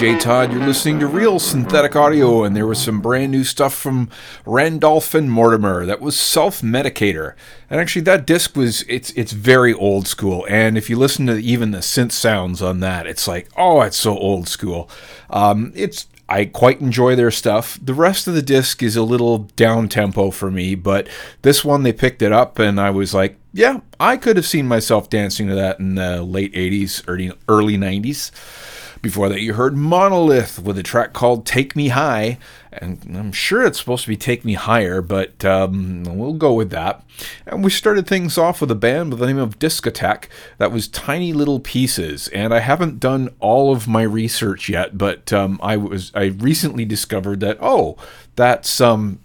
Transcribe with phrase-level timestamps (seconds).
[0.00, 0.50] DJ Todd.
[0.50, 4.08] You're listening to Real Synthetic Audio, and there was some brand new stuff from
[4.46, 5.84] Randolph and Mortimer.
[5.84, 7.34] That was Self Medicator,
[7.68, 10.46] and actually that disc was it's it's very old school.
[10.48, 13.98] And if you listen to even the synth sounds on that, it's like oh, it's
[13.98, 14.88] so old school.
[15.28, 17.78] Um, it's I quite enjoy their stuff.
[17.82, 21.10] The rest of the disc is a little down tempo for me, but
[21.42, 24.66] this one they picked it up, and I was like, yeah, I could have seen
[24.66, 28.30] myself dancing to that in the late 80s, early, early 90s.
[29.02, 32.38] Before that, you heard Monolith with a track called Take Me High.
[32.70, 36.70] And I'm sure it's supposed to be Take Me Higher, but um, we'll go with
[36.70, 37.02] that.
[37.46, 40.28] And we started things off with a band by the name of Discotheque
[40.58, 42.28] that was Tiny Little Pieces.
[42.28, 46.84] And I haven't done all of my research yet, but um, I was I recently
[46.84, 47.96] discovered that, oh,
[48.36, 49.20] that's um,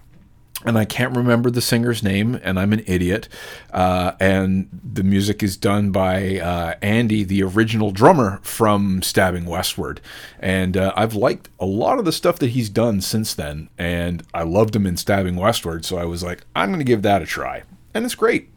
[0.66, 3.30] and I can't remember the singer's name, and I'm an idiot.
[3.72, 10.02] Uh, and the music is done by uh, Andy, the original drummer from Stabbing Westward.
[10.40, 14.24] And uh, I've liked a lot of the stuff that he's done since then, and
[14.34, 17.22] I loved him in Stabbing Westward, so I was like, I'm going to give that
[17.22, 17.64] a try.
[17.94, 18.50] And it's great.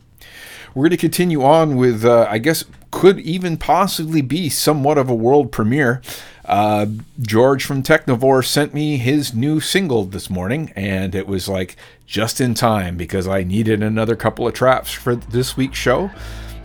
[0.75, 5.09] We're going to continue on with, uh, I guess, could even possibly be somewhat of
[5.09, 6.01] a world premiere.
[6.49, 6.87] Uh,
[7.21, 11.77] George from TekonoVore sent me his new single this morning, and it was like
[12.07, 16.11] just in time because I needed another couple of traps for this week's show.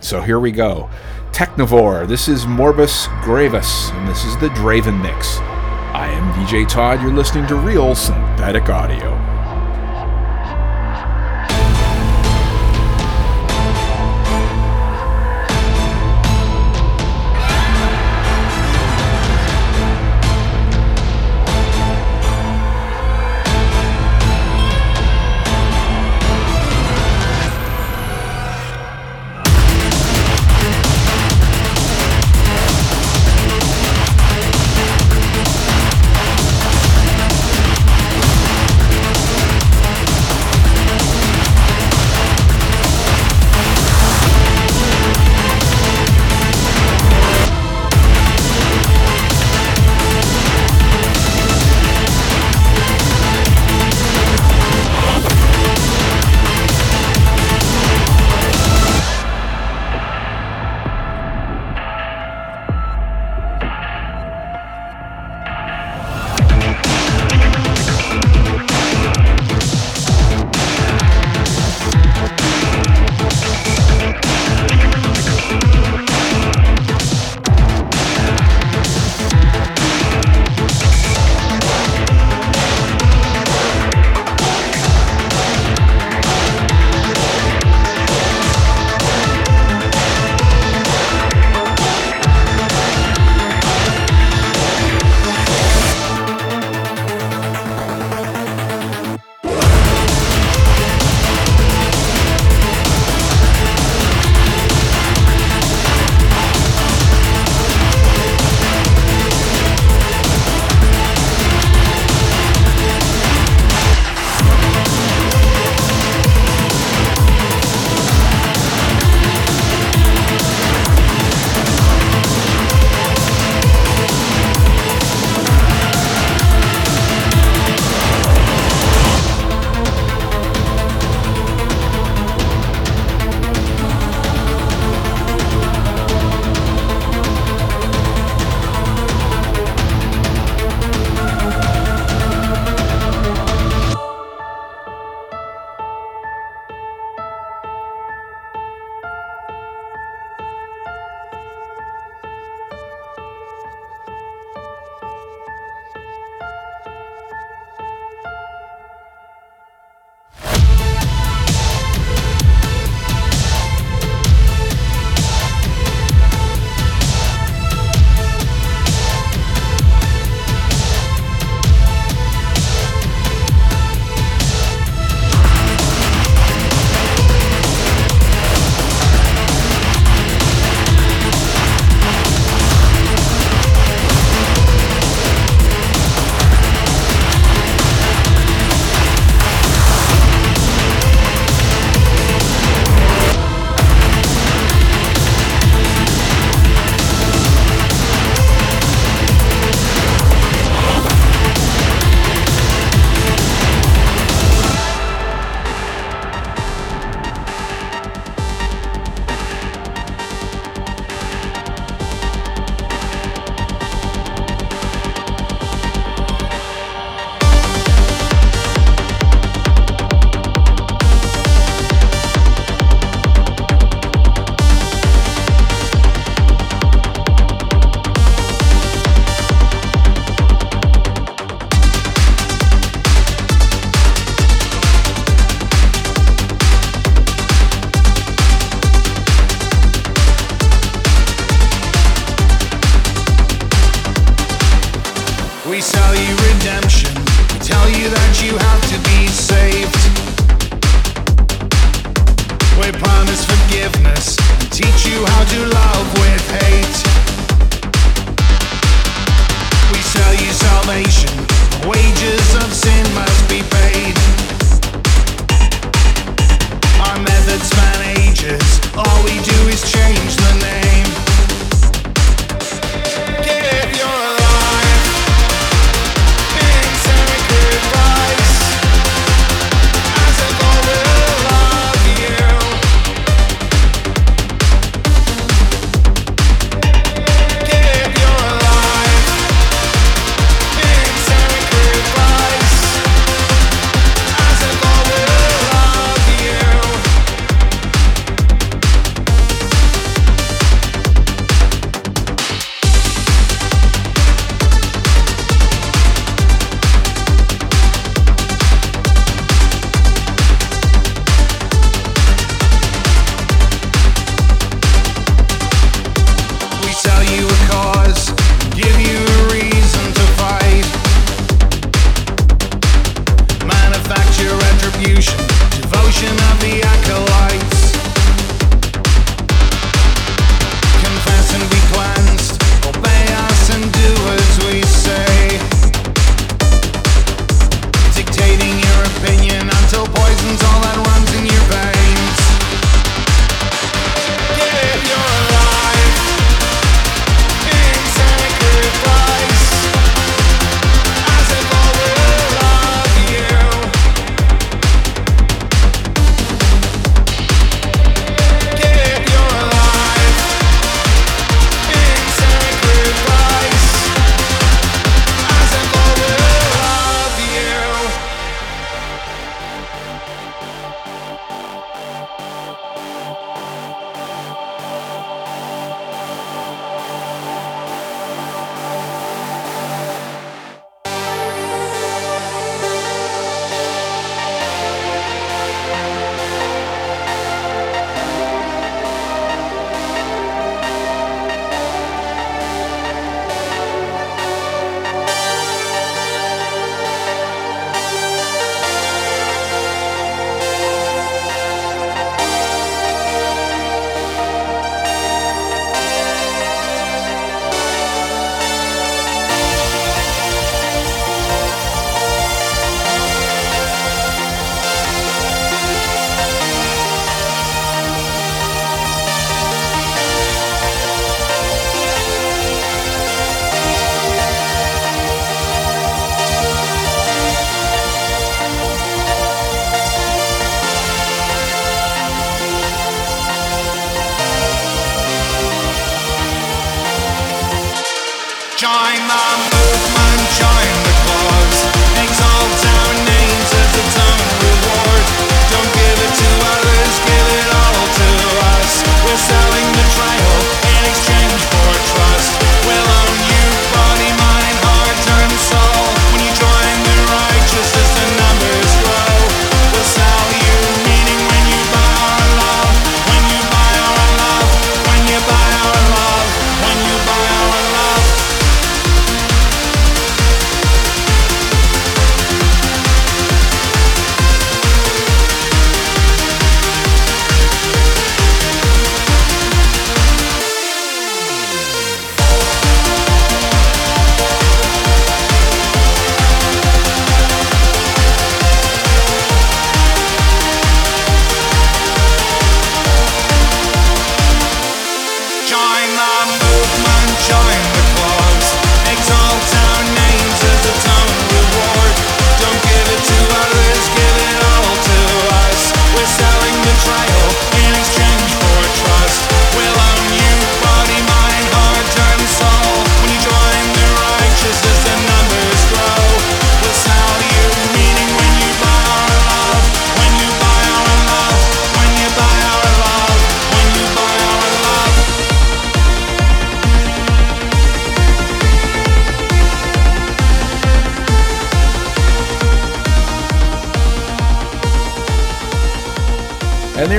[0.00, 0.88] So here we go.
[1.32, 5.38] TekonoVore, this is Morbus Gravus, and this is the Draven Mix.
[5.92, 9.33] I am DJ Todd, you're listening to Real Synthetic Audio.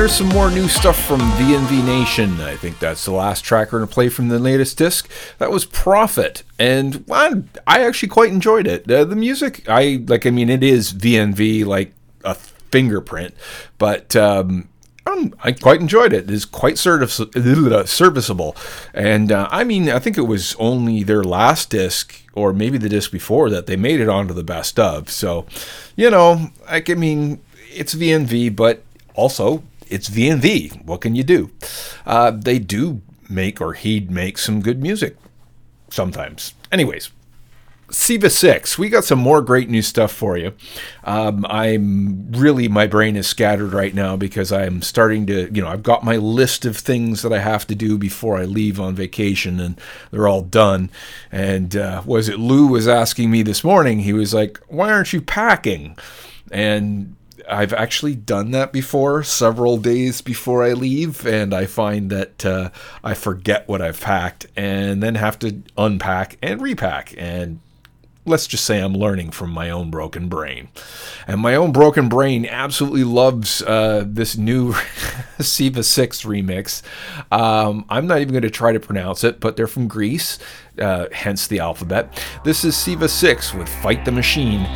[0.06, 2.40] And there's some more new stuff from VNV Nation.
[2.40, 5.10] I think that's the last track to play from the latest disc.
[5.40, 8.88] That was Prophet, And well, I actually quite enjoyed it.
[8.92, 13.34] Uh, the music, I like, I mean, it is VNV, like a fingerprint,
[13.80, 14.16] but.
[14.16, 14.70] Um,
[15.08, 16.26] um, I quite enjoyed it.
[16.26, 18.56] It is quite serviceable.
[18.92, 22.90] And uh, I mean, I think it was only their last disc, or maybe the
[22.90, 25.12] disc before that, they made it onto the best of.
[25.12, 25.46] So,
[25.96, 27.40] you know, I mean,
[27.72, 30.86] it's VNV, but also it's VNV.
[30.86, 31.52] What can you do?
[32.06, 35.18] Uh, they do make, or he'd make some good music
[35.90, 36.54] sometimes.
[36.72, 37.12] Anyways,
[37.92, 40.54] Siva 6, we got some more great new stuff for you.
[41.04, 45.68] Um, I'm really, my brain is scattered right now because I'm starting to, you know,
[45.68, 48.96] I've got my list of things that I have to do before I leave on
[48.96, 50.90] vacation and they're all done.
[51.32, 54.00] And uh, was it Lou was asking me this morning?
[54.00, 55.96] He was like, why aren't you packing?
[56.52, 57.16] And
[57.50, 62.70] I've actually done that before, several days before I leave, and I find that uh,
[63.04, 67.14] I forget what I've packed and then have to unpack and repack.
[67.18, 67.60] And
[68.26, 70.70] let's just say I'm learning from my own broken brain.
[71.28, 74.74] And my own broken brain absolutely loves uh, this new
[75.40, 76.82] Siva 6 remix.
[77.32, 80.40] Um, I'm not even going to try to pronounce it, but they're from Greece,
[80.80, 82.24] uh, hence the alphabet.
[82.44, 84.68] This is Siva 6 with Fight the Machine.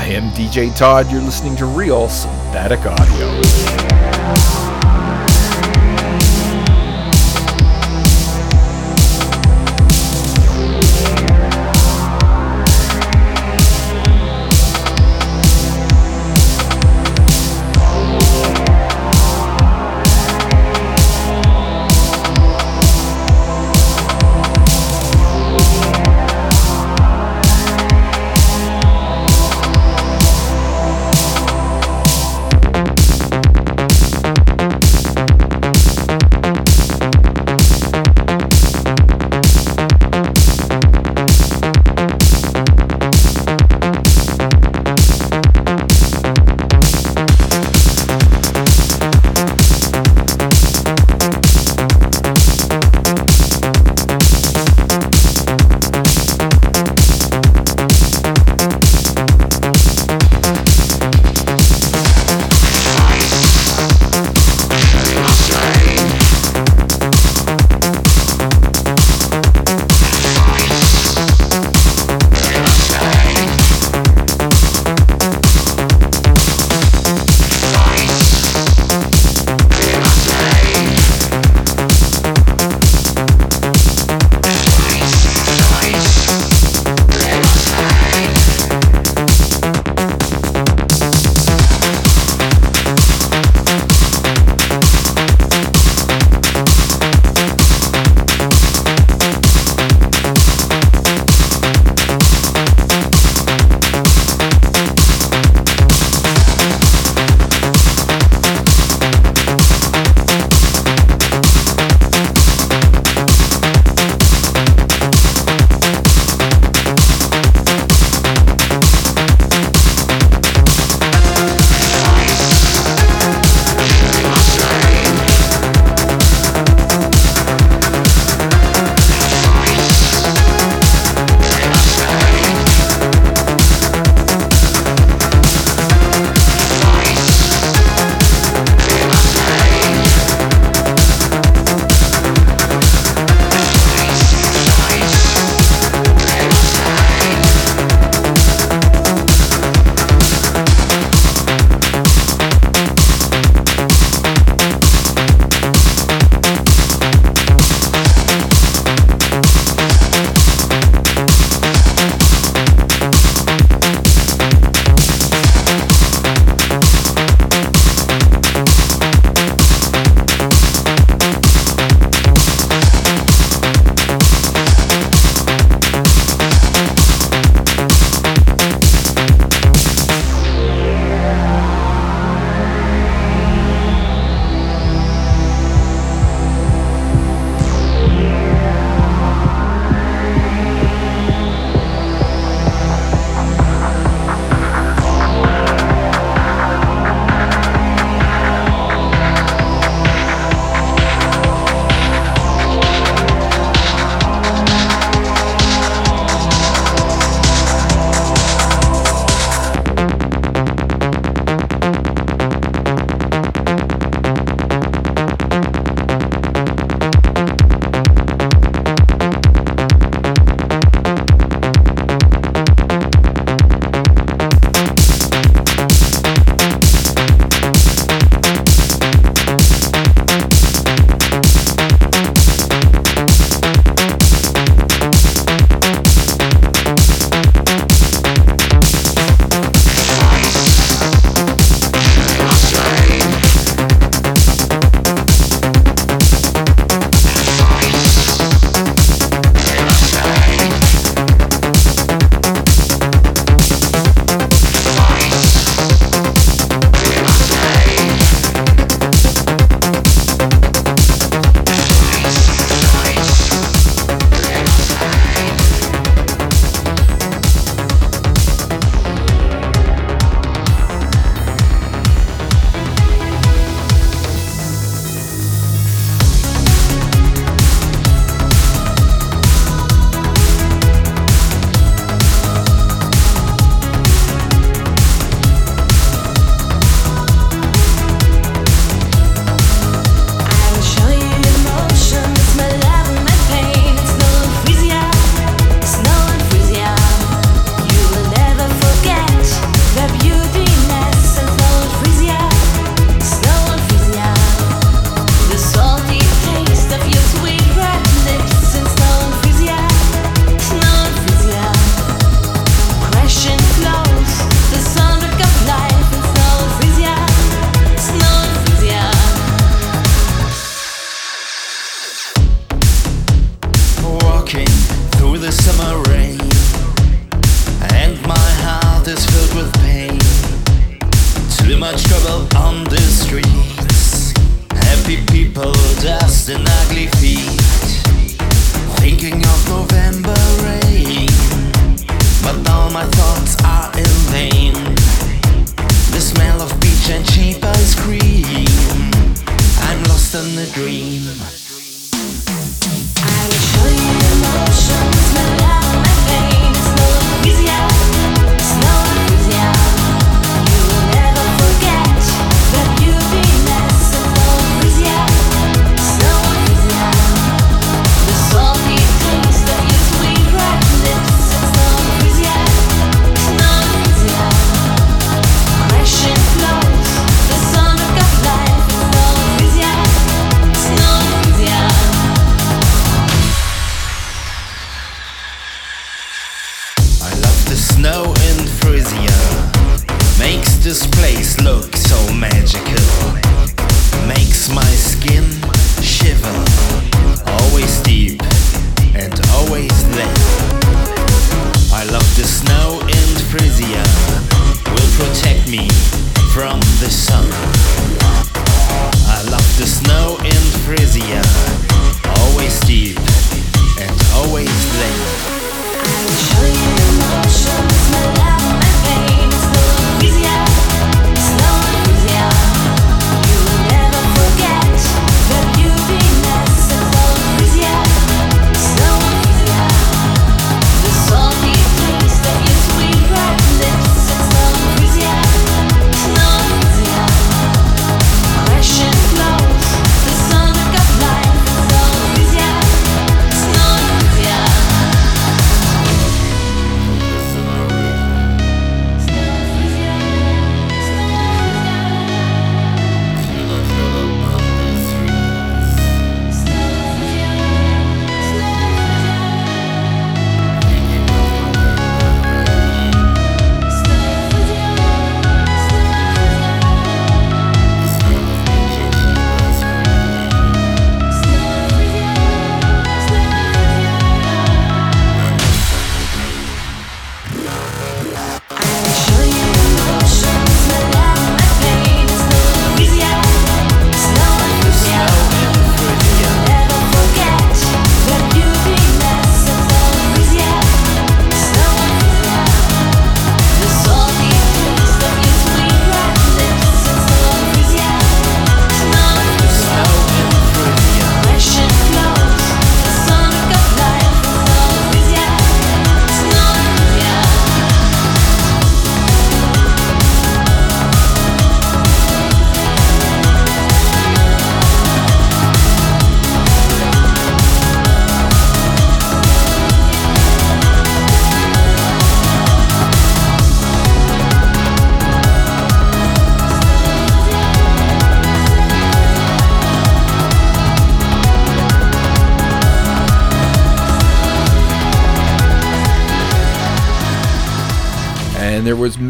[0.00, 1.12] I am DJ Todd.
[1.12, 4.59] You're listening to Real Synthetic Audio.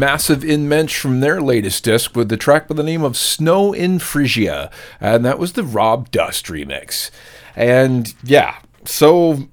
[0.01, 3.71] Massive in mensch from their latest disc with the track by the name of Snow
[3.71, 4.71] in Frisia.
[4.99, 7.11] And that was the Rob Dust remix.
[7.55, 9.47] And yeah, so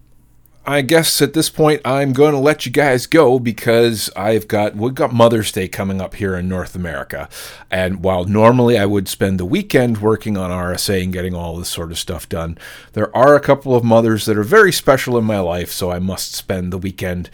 [0.65, 4.75] I guess at this point I'm going to let you guys go because I've got
[4.75, 7.29] we've got Mother's Day coming up here in North America,
[7.71, 11.69] and while normally I would spend the weekend working on RSA and getting all this
[11.69, 12.57] sort of stuff done,
[12.95, 15.99] there are a couple of mothers that are very special in my life, so I
[15.99, 17.29] must spend the weekend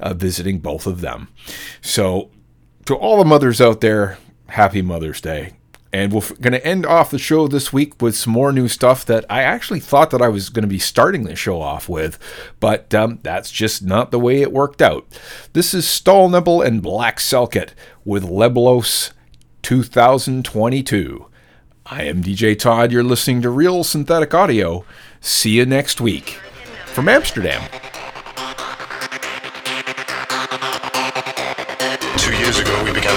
[0.00, 1.28] uh, visiting both of them.
[1.80, 2.30] So,
[2.88, 4.16] to all the mothers out there,
[4.46, 5.52] happy Mother's Day.
[5.92, 9.04] And we're going to end off the show this week with some more new stuff
[9.04, 12.18] that I actually thought that I was going to be starting the show off with,
[12.60, 15.06] but um, that's just not the way it worked out.
[15.52, 17.72] This is Stahlnebel and Black Selket
[18.06, 19.12] with Leblos
[19.60, 21.26] 2022.
[21.84, 22.90] I am DJ Todd.
[22.90, 24.86] You're listening to Real Synthetic Audio.
[25.20, 26.38] See you next week
[26.86, 27.68] from Amsterdam.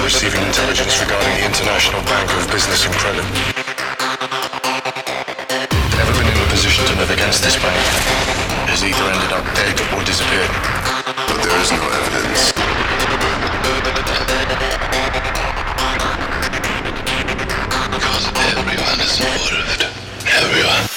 [0.02, 3.22] Receiving intelligence regarding the International Bank of Business and Credit.
[5.94, 7.78] Never been in a position to live against this bank.
[8.66, 10.50] Has either ended up dead or disappeared.
[11.30, 12.50] But there is no evidence.
[17.94, 18.24] Because
[18.58, 19.86] everyone is involved.
[20.26, 20.91] Everyone.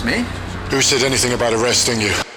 [0.00, 0.24] Arrest me.
[0.70, 2.29] Who said anything about arresting you?